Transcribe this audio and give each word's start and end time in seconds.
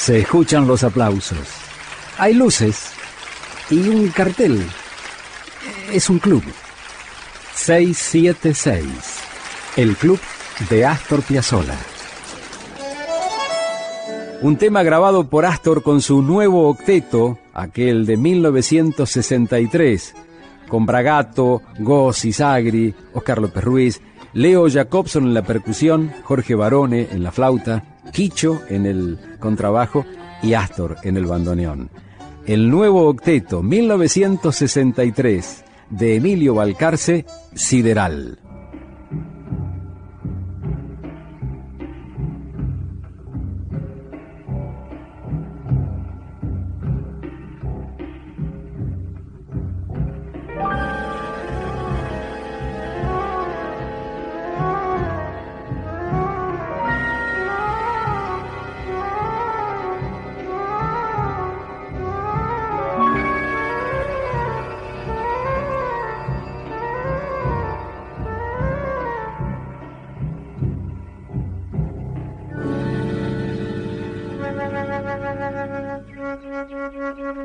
Se 0.00 0.20
escuchan 0.20 0.66
los 0.66 0.82
aplausos. 0.82 1.46
Hay 2.16 2.32
luces 2.32 2.92
y 3.68 3.86
un 3.86 4.08
cartel. 4.08 4.66
Es 5.92 6.08
un 6.08 6.18
club. 6.18 6.42
676. 7.54 8.86
El 9.76 9.94
club 9.96 10.18
de 10.70 10.86
Astor 10.86 11.22
Piazzolla. 11.22 11.76
Un 14.40 14.56
tema 14.56 14.82
grabado 14.82 15.28
por 15.28 15.44
Astor 15.44 15.82
con 15.82 16.00
su 16.00 16.22
nuevo 16.22 16.70
octeto, 16.70 17.38
aquel 17.52 18.06
de 18.06 18.16
1963, 18.16 20.14
con 20.66 20.86
Bragato, 20.86 21.60
Gossi, 21.78 22.32
Sagri, 22.32 22.94
Oscar 23.12 23.38
López 23.42 23.62
Ruiz, 23.62 24.00
Leo 24.32 24.68
Jacobson 24.68 25.24
en 25.24 25.34
la 25.34 25.42
percusión, 25.42 26.12
Jorge 26.22 26.54
Barone 26.54 27.08
en 27.10 27.22
la 27.22 27.32
flauta, 27.32 27.84
Quicho 28.12 28.62
en 28.68 28.86
el 28.86 29.18
contrabajo 29.38 30.06
y 30.42 30.54
Astor 30.54 30.96
en 31.02 31.16
el 31.16 31.26
bandoneón. 31.26 31.90
El 32.46 32.70
nuevo 32.70 33.06
octeto 33.06 33.62
1963 33.62 35.64
de 35.90 36.16
Emilio 36.16 36.54
Balcarce, 36.54 37.26
Sideral. 37.54 38.38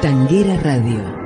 Tanguera 0.00 0.56
Radio. 0.62 1.17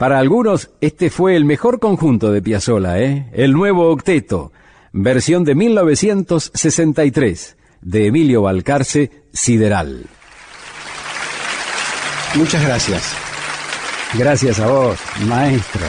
Para 0.00 0.18
algunos, 0.18 0.70
este 0.80 1.10
fue 1.10 1.36
el 1.36 1.44
mejor 1.44 1.78
conjunto 1.78 2.32
de 2.32 2.40
Piazzolla, 2.40 2.98
¿eh? 2.98 3.28
El 3.34 3.52
nuevo 3.52 3.90
octeto, 3.90 4.50
versión 4.92 5.44
de 5.44 5.54
1963, 5.54 7.58
de 7.82 8.06
Emilio 8.06 8.40
Balcarce, 8.40 9.10
Sideral. 9.30 10.06
Muchas 12.34 12.64
gracias. 12.64 13.14
Gracias 14.14 14.58
a 14.60 14.68
vos, 14.68 14.98
maestro. 15.26 15.84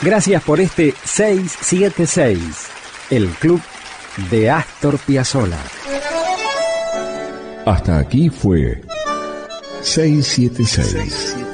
Gracias 0.00 0.42
por 0.42 0.58
este 0.58 0.94
676, 1.04 2.40
el 3.10 3.28
club 3.28 3.60
de 4.30 4.48
Astor 4.48 4.98
Piazzolla. 5.00 5.60
Hasta 7.66 7.98
aquí 7.98 8.30
fue 8.30 8.80
676 9.82 11.53